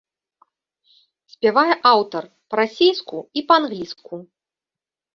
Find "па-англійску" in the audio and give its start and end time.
3.49-4.15